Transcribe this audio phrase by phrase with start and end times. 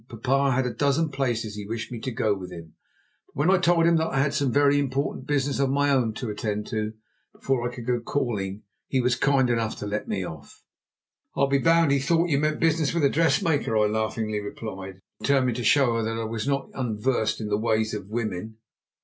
[0.09, 2.73] Papa had a dozen places he wished me to go to with him.
[3.27, 6.15] But when I told him that I had some very important business of my own
[6.15, 6.93] to attend to
[7.33, 10.63] before I could go calling, he was kind enough to let me off."
[11.35, 15.57] "I'll be bound he thought you meant business with a dressmaker," I laughingly replied, determined
[15.57, 18.57] to show her that I was not unversed in the ways of women.